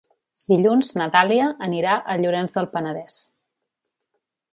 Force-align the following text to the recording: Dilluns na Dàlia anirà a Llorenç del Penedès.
Dilluns 0.51 0.87
na 1.01 1.07
Dàlia 1.15 1.49
anirà 1.67 1.97
a 1.97 2.15
Llorenç 2.21 2.57
del 2.57 2.69
Penedès. 2.73 3.21